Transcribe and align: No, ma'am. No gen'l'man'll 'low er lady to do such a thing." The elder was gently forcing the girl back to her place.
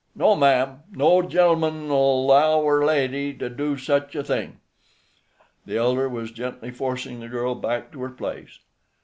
No, 0.15 0.35
ma'am. 0.35 0.81
No 0.93 1.21
gen'l'man'll 1.21 2.25
'low 2.25 2.67
er 2.67 2.83
lady 2.83 3.35
to 3.35 3.51
do 3.51 3.77
such 3.77 4.15
a 4.15 4.23
thing." 4.23 4.59
The 5.67 5.77
elder 5.77 6.09
was 6.09 6.31
gently 6.31 6.71
forcing 6.71 7.19
the 7.19 7.29
girl 7.29 7.53
back 7.53 7.91
to 7.91 8.01
her 8.01 8.09
place. 8.09 8.57